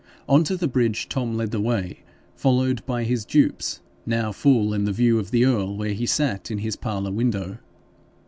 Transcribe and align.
On 0.27 0.43
to 0.45 0.57
the 0.57 0.67
bridge 0.67 1.07
Tom 1.09 1.35
led 1.37 1.51
the 1.51 1.61
way, 1.61 1.99
followed 2.35 2.83
by 2.87 3.03
his 3.03 3.23
dupes 3.23 3.81
now 4.03 4.31
full 4.31 4.73
in 4.73 4.85
the 4.85 4.91
view 4.91 5.19
of 5.19 5.29
the 5.29 5.45
earl 5.45 5.77
where 5.77 5.93
he 5.93 6.07
sat 6.07 6.49
in 6.49 6.57
his 6.57 6.75
parlour 6.75 7.11
window. 7.11 7.59